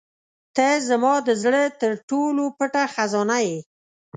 [0.55, 3.57] •ته زما د زړه تر ټولو پټه خزانه یې.